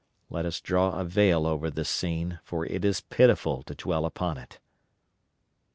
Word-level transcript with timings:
Let 0.31 0.47
us 0.47 0.59
draw 0.59 0.93
a 0.99 1.03
veil 1.05 1.45
over 1.45 1.69
this 1.69 1.87
scene, 1.87 2.39
for 2.43 2.65
it 2.65 2.83
is 2.83 3.01
pitiful 3.01 3.61
to 3.61 3.75
dwell 3.75 4.03
upon 4.03 4.39
it. 4.39 4.57